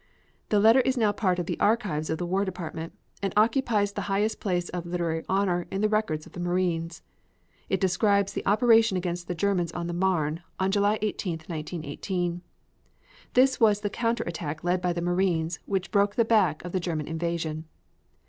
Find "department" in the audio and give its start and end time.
2.43-2.93